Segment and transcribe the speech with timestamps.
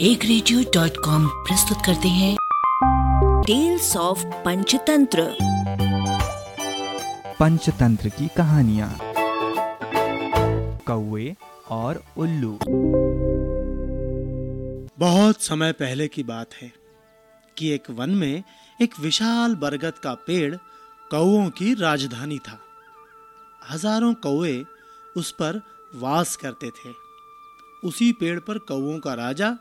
[0.00, 2.36] एक radio dot com प्रस्तुत करते हैं।
[3.44, 5.36] टेल्स ऑफ़ पंचतंत्र
[7.40, 8.98] पंचतंत्र की कहानियाँ।
[10.86, 11.36] कौए
[11.70, 12.58] और उल्लू।
[14.98, 16.72] बहुत समय पहले की बात है
[17.56, 18.42] कि एक वन में
[18.80, 20.54] एक विशाल बरगद का पेड़
[21.10, 22.58] कौओं की राजधानी था।
[23.70, 24.64] हज़ारों कौए
[25.16, 25.62] उस पर
[25.94, 26.94] वास करते थे।
[27.84, 29.56] उसी पेड़ पर कौओं का राजा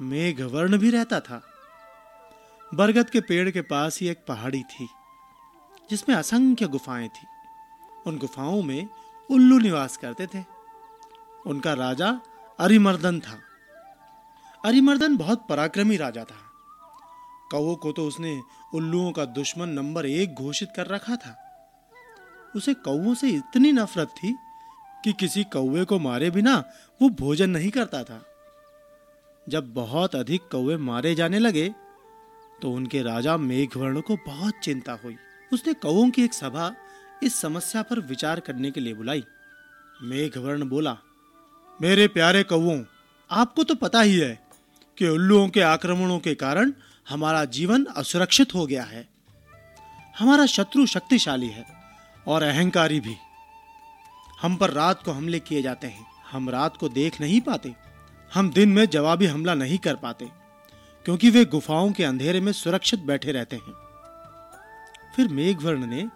[0.00, 1.42] मेघवर्ण भी रहता था।
[2.74, 4.88] बरगद के पेड़ के पास ही एक पहाड़ी थी,
[5.90, 7.26] जिसमें असंख्य गुफाएँ थी।
[8.06, 8.88] उन गुफाओं में
[9.30, 10.44] उल्लू निवास करते थे।
[11.46, 12.20] उनका राजा
[12.60, 13.38] अरिमर्दन था।
[14.64, 16.50] अरिमर्दन बहुत पराक्रमी राजा था।
[17.50, 18.40] कौ को तो उसने
[18.74, 21.38] उल्लुओं का दुश्मन नंबर एक घोषित कर रखा था।
[22.56, 24.36] उसे कौओं से इतनी नफरत थी
[25.04, 26.64] कि किसी कौए को मारे बिना
[27.02, 28.31] वो भोजन नहीं करता था।
[29.46, 31.68] जब बहुत अधिक कौवे मारे जाने लगे
[32.62, 35.16] तो उनके राजा मेघवर्ण को बहुत चिंता हुई।
[35.52, 36.70] उसने कौओं की एक सभा
[37.22, 39.24] इस समस्या पर विचार करने के लिए बुलाई।
[40.02, 40.96] मेघवर्ण बोला,
[41.80, 42.82] मेरे प्यारे कौओं
[43.30, 44.38] आपको तो पता ही है
[44.98, 46.72] कि उल्लुओं के आक्रमणों के कारण
[47.08, 49.08] हमारा जीवन असुरक्षित हो गया है।
[50.18, 51.66] हमारा शत्रु शक्तिशाली है
[52.26, 53.16] और अहंकारी भी।
[54.42, 57.74] हम पर रात को हमले किए जाते हैं। हम रात को देख नहीं पाते।
[58.34, 60.28] हम दिन में जवाबी हमला नहीं कर पाते,
[61.04, 63.74] क्योंकि वे गुफाओं के अंधेरे में सुरक्षित बैठे रहते हैं।
[65.16, 66.08] फिर मेघवर्ण ने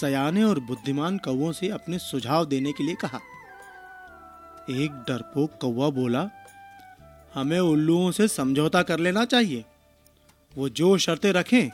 [0.00, 3.20] सयाने और बुद्धिमान कौओं से अपने सुझाव देने के लिए कहा।
[4.70, 6.28] एक डरपोक कौवा बोला,
[7.34, 9.64] हमें उल्लुओं से समझौता कर लेना चाहिए।
[10.56, 11.70] वो जो शर्तें रखें,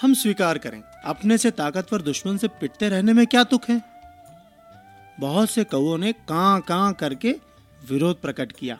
[0.00, 3.80] हम स्वीकार करें। अपने से ताकतवर दुश्मन से पिटते रहने में क्या तुक है?
[5.20, 7.34] बहुत से कौओं ने कां कां करके
[7.90, 8.78] विरोध प्रकट किया।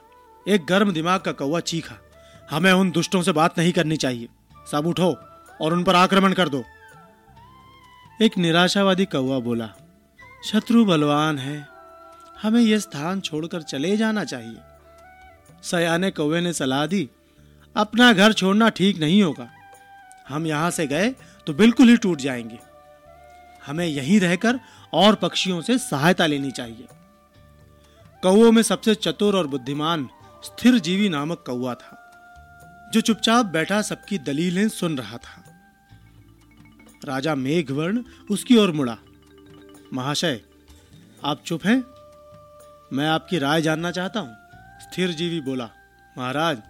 [0.49, 1.95] एक गर्म दिमाग का कौवा चीखा
[2.51, 4.29] हमें उन दुष्टों से बात नहीं करनी चाहिए।
[4.73, 5.11] सब उठो
[5.61, 6.63] और उन पर आक्रमण कर दो।
[8.22, 9.69] एक निराशावादी कौवा बोला,
[10.45, 11.69] शत्रु बलवान है।
[12.43, 14.56] हमें यह स्थान छोड़कर चले जाना चाहिए।
[15.62, 17.09] सयाने कौवे ने सलाह दी,
[17.77, 19.49] अपना घर छोड़ना ठीक नहीं होगा।
[20.28, 21.15] हम यहाँ से गए
[21.47, 22.59] तो बिल्कुल ही टूट जाएँगे।
[23.67, 24.61] हमें यहीं रहकर
[24.93, 26.87] और पक्षियों से सहायता लेनी चाहिए।
[28.22, 30.09] कौओं में सबसे चतुर और बुद्धिमान
[30.44, 35.44] स्थिर जीवी नामक कौआ था, जो चुपचाप बैठा सबकी दलीलें सुन रहा था।
[37.04, 38.97] राजा मेघवर्ण उसकी ओर मुड़ा।
[39.93, 40.41] महाशय,
[41.25, 41.82] आप चुप हैं?
[42.93, 44.37] मैं आपकी राय जानना चाहता हूँ
[44.81, 45.69] स्थिर जीवी बोला।
[46.19, 46.62] महाराज,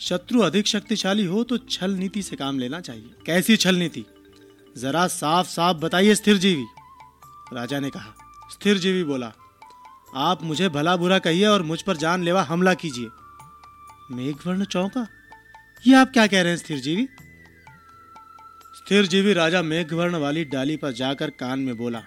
[0.00, 4.04] शत्रु अधिक शक्तिशाली हो तो छल नीति से काम लेना चाहिए। कैसी छल नीति?
[4.76, 6.64] जरा साफ़ साफ़ बताइए स्थिर जीवी
[7.52, 8.14] राजा ने कहा।
[8.52, 9.32] स्थिर जीवी बोला
[10.16, 13.08] आप मुझे भला बुरा कहिए और मुझ पर जानलेवा हमला कीजिए।
[14.10, 15.06] मेघवर्ण चौंका।
[15.86, 17.08] ये आप क्या कह रहे हैं, स्थिर जीवी?
[18.76, 22.02] स्थिर जीवी राजा मेघवर्ण वाली डाली पर जाकर कान में बोला,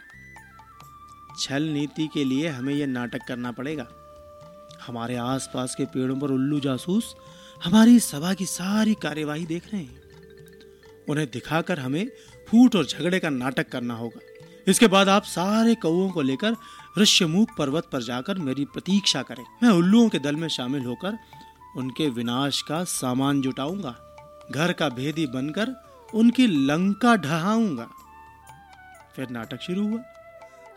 [1.40, 3.88] छल नीति के लिए हमें यह नाटक करना पड़ेगा।
[4.88, 7.16] हमारे आसपास के पेड़ों पर उल्लू जासूस
[7.66, 10.02] हमारी सभा की सारी कार्यवाही देख रहे हैं।
[11.10, 12.08] उन्हें दिखाकर हमें
[12.48, 14.20] फूट और झगड़े का नाटक करना होगा।
[14.68, 16.56] इसके बाद आप सारे कौओं को लेकर
[16.98, 21.18] ऋष्यमुख पर्वत पर जाकर मेरी प्रतीक्षा करें। मैं उल्लुओं के दल में शामिल होकर
[21.78, 24.16] उनके विनाश का सामान जुटाऊँगा।
[24.52, 27.88] घर का भेदी बनकर उनकी लंका ढहाऊँगा।
[29.16, 30.02] फिर नाटक शुरू हुआ।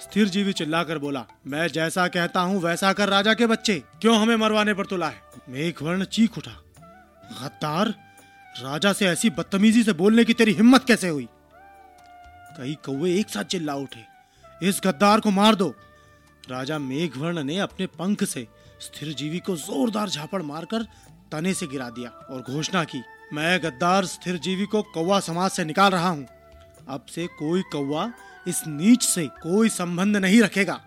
[0.01, 4.37] स्थिर जीवी चिल्लाकर बोला, मैं जैसा कहता हूँ, वैसा कर राजा के बच्चे। क्यों हमें
[4.37, 5.23] मरवाने पर तुला है?
[5.49, 6.63] मेघवर्ण चीख उठा।
[7.43, 7.89] गद्दार,
[8.59, 11.29] राजा से ऐसी बदतमीजी से बोलने की तेरी हिम्मत कैसे हुई?
[12.57, 14.05] कई कौवे एक साथ चिल्ला उठे।
[14.69, 15.75] इस गद्दार को मार दो।
[16.51, 18.47] राजा मेघवर्ण ने अपने पंख से
[18.81, 20.83] स्थिर जीवी को जोरदार झापड़ मारकर
[21.33, 25.65] तने से गिरा दिया और घोषणा की, मैं गद्दार स्थिर जीवी को कौवा समाज से
[25.65, 26.27] निकाल रहा हूँ।
[26.89, 28.13] अब से कोई कौवा
[28.49, 30.81] इस नीच से कोई संबंध नहीं रखेगा।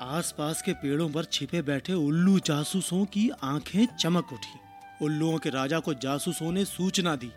[0.00, 4.58] आसपास के पेड़ों पर छिपे बैठे उल्लू जासूसों की आँखें चमक उठी।
[5.04, 7.30] उल्लुओं के राजा को जासूसों ने सूचना दी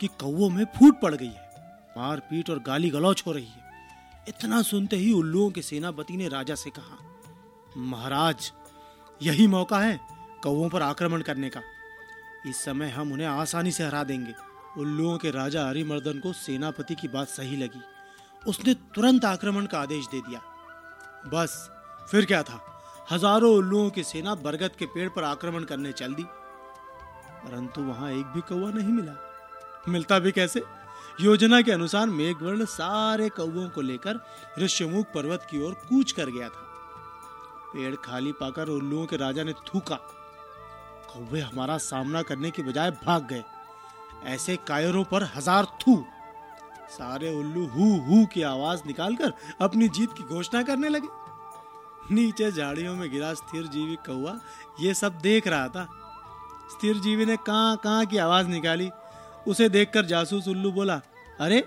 [0.00, 1.50] कि कौवों में फूट पड़ गई है।
[1.98, 3.61] मारपीट और गाली गलौच हो रही है।
[4.28, 6.98] इतना सुनते ही उल्लुओं के सेनापति ने राजा से कहा,
[7.76, 8.52] महाराज,
[9.22, 10.00] यही मौका है
[10.42, 11.60] कौवों पर आक्रमण करने का।
[12.46, 14.34] इस समय हम उन्हें आसानी से हरा देंगे।
[14.78, 17.80] उल्लुओं के राजा हरिमर्दन को सेनापति की बात सही लगी।
[18.48, 20.40] उसने तुरंत आक्रमण का आदेश दे दिया।
[21.26, 21.70] बस,
[22.10, 22.60] फिर क्या था?
[23.10, 26.24] हज़ारों उल्लुओं की सेना बरगद के पेड़ पर आक्रमण करने चल दी।
[27.44, 29.16] परंतु वहाँ एक भी कौवा नहीं मिला।
[29.88, 30.62] मिलता भी कैसे?
[31.20, 34.20] योजना के अनुसार मेघवर्ण सारे कौवों को लेकर
[34.58, 36.68] ऋष्यमुख पर्वत की ओर कूच कर गया था।
[37.74, 39.96] पेड़ खाली पाकर उल्लुओं के राजा ने थूका।
[41.08, 43.42] कौवे हमारा सामना करने की बजाय भाग गए।
[44.24, 45.96] ऐसे कायरों पर हज़ार थू।
[46.90, 51.08] सारे उल्लू हु हु की आवाज़ निकालकर अपनी जीत की घोषणा करने लगे।
[52.14, 54.38] नीचे झाड़ियों में गिरा स्थिर जीवी कौआ
[54.80, 55.88] ये सब देख रहा था।
[56.70, 58.90] स्थिर जीवी ने कहा कहाँ की आवाज़ निकाली?
[59.46, 61.02] उसे देखकर जासूस उल्लू बोला,
[61.40, 61.64] अरे,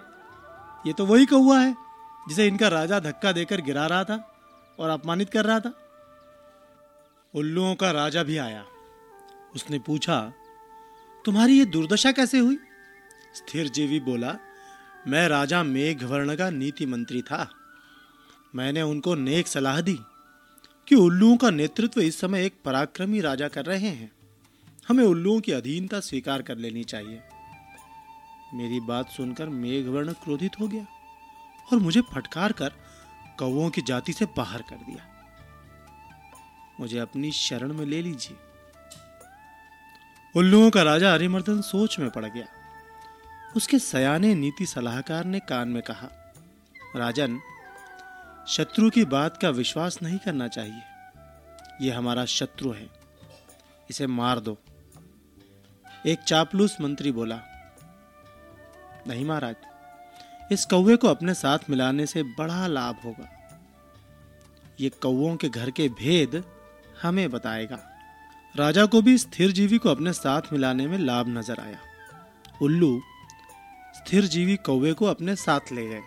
[0.88, 1.76] ये तो वही कौआ है,
[2.30, 4.36] जिसे इनका राजा धक्का देकर गिरा रहा था
[4.80, 5.74] और अपमानित कर रहा था।
[7.36, 8.66] उल्लुओं का राजा भी आया।
[9.56, 10.34] उसने पूछा,
[11.26, 12.56] तुम्हारी ये दुर्दशा कैसे हुई?
[13.36, 14.38] स्थिर जीवी बोला,
[15.08, 17.50] मैं राजा मेघवर्ण का नीति मंत्री था।
[18.56, 20.00] मैंने उनको नेक सलाह दी
[20.88, 24.12] कि उल्लुओं का नेतृत्व इस समय एक पराक्रमी राजा कर रहे हैं।
[24.88, 27.22] हमें उल्लुओं की अधीनता स्वीकार कर लेनी चाहिए।
[28.56, 30.88] मेरी बात सुनकर मेघवर्ण क्रोधित हो गया
[31.74, 32.70] और मुझे फटकार कर
[33.40, 35.08] कौओं की जाति से बाहर कर दिया।
[36.80, 38.38] मुझे अपनी शरण में ले लीजिए।
[40.36, 42.48] उल्लुओं का राजा हरिमर्दन सोच में पड़ गया।
[43.56, 46.34] उसके सयाने नीति सलाहकार ने कान में कहा,
[46.96, 47.40] राजन,
[48.48, 50.82] शत्रु की बात का विश्वास नहीं करना चाहिए।
[51.82, 52.90] यह हमारा शत्रु है।
[53.90, 54.58] इसे मार दो।
[56.06, 57.55] एक चापलूस मंत्री बोला
[59.06, 59.56] नहीं महाराज,
[60.52, 63.30] इस कौवे को अपने साथ मिलाने से बड़ा लाभ होगा।
[64.80, 66.44] ये कौवों के घर के भेद
[67.02, 67.80] हमें बताएगा।
[68.56, 71.80] राजा को भी स्थिर जीवी को अपने साथ मिलाने में लाभ नज़र आया।
[72.62, 73.00] उल्लू
[73.96, 76.02] स्थिर जीवी कौवे को अपने साथ ले गए।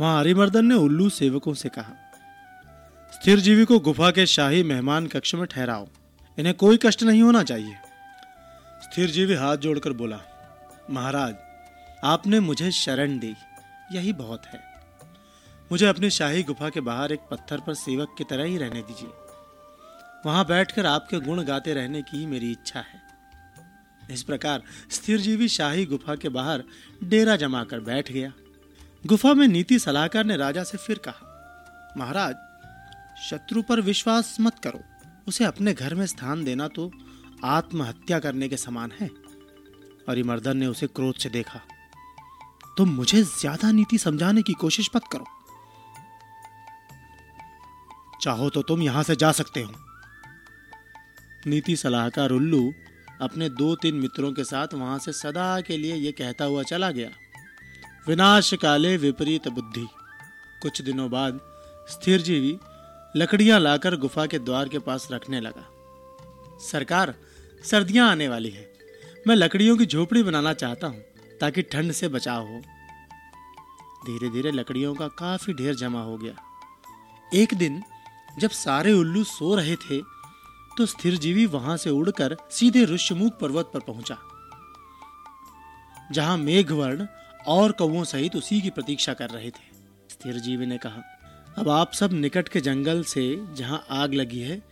[0.00, 1.94] वहाँ हरिमर्दन ने उल्लू सेवकों से कहा,
[3.12, 5.86] स्थिर जीवी को गुफा के शाही मेहमान कक्ष में ठहराओ।
[6.38, 7.74] इन्हें कोई कष्ट नहीं होना चाहिए।
[8.82, 10.20] स्थिर जीवी हाथ जोड़कर बोला,
[10.90, 11.34] महाराज
[12.04, 13.34] आपने मुझे शरण दी।
[13.92, 14.60] यही बहुत है।
[15.72, 19.08] मुझे अपनी शाही गुफा के बाहर एक पत्थर पर सेवक की तरह ही रहने दीजिए।
[20.26, 23.02] वहाँ बैठकर आपके गुण गाते रहने की ही मेरी इच्छा है।
[24.10, 26.62] इस प्रकार स्थिर जीवी शाही गुफा के बाहर
[27.04, 28.32] डेरा जमाकर बैठ गया।
[29.06, 32.34] गुफा में नीति सलाहकार ने राजा से फिर कहा, महाराज,
[33.30, 34.80] शत्रु पर विश्वास मत करो।
[35.28, 36.90] उसे अपने घर में स्थान देना तो
[37.44, 39.10] आत्महत्या करने के समान है।
[40.10, 41.60] हरिमर्दन ने उसे क्रोध से देखा।
[42.78, 45.24] तुम मुझे ज़्यादा नीति समझाने की कोशिश मत करो।
[48.22, 49.72] चाहो तो तुम यहाँ से जा सकते हो।
[51.46, 52.60] नीति सलाहकार उल्लू
[53.20, 56.90] अपने दो तीन मित्रों के साथ वहाँ से सदा के लिए यह कहता हुआ चला
[56.90, 57.08] गया।
[58.08, 59.86] विनाश काले विपरीत बुद्धि।
[60.62, 61.40] कुछ दिनों बाद
[61.90, 62.58] स्थिर जीवी
[63.16, 65.64] लकड़ियाँ लाकर गुफा के द्वार के पास रखने लगा।
[66.62, 67.14] सरकार,
[67.64, 68.68] सर्दियाँ आने वाली है।
[69.26, 71.04] मैं लकड़ियों की झोपड़ी बनाना चाहता हूँ।
[71.40, 72.60] ताकि ठंड से बचाव हो।
[74.06, 76.34] धीरे धीरे लकड़ियों का काफ़ी ढेर जमा हो गया।
[77.32, 77.82] एक दिन,
[78.38, 80.00] जब सारे उल्लू सो रहे थे
[80.76, 84.16] तो स्थिर जीवी वहाँ से उड़कर सीधे ऋष्यमुख पर्वत पर पहुँचा।
[86.12, 87.06] जहाँ मेघवर्ण
[87.46, 89.66] और कौवों सहित उसी की प्रतीक्षा कर रहे थे।
[90.10, 91.02] स्थिर जीवी ने कहा,
[91.58, 93.24] अब आप सब निकट के जंगल से
[93.54, 94.62] जहाँ आग लगी है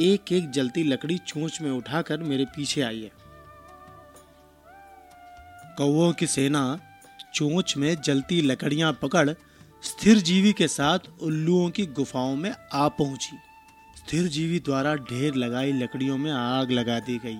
[0.00, 3.10] एक एक जलती लकड़ी चोंच में उठाकर मेरे पीछे आइए।
[5.78, 6.78] कौवों की सेना
[7.34, 9.30] चोंच में जलती लकड़ियाँ पकड़
[9.82, 13.36] स्थिर जीवी के साथ उल्लुओं की गुफाओं में आ पहुँची।
[13.96, 17.38] स्थिर जीवी द्वारा ढेर लगाई लकड़ियों में आग लगा दी गई।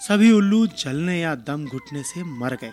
[0.00, 2.72] सभी उल्लू जलने या दम घुटने से मर गए।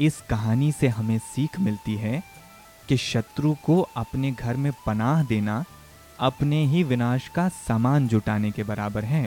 [0.00, 2.22] इस कहानी से हमें सीख मिलती है
[2.88, 5.64] कि शत्रु को अपने घर में पनाह देना
[6.20, 9.26] अपने ही विनाश का सामान जुटाने के बराबर है।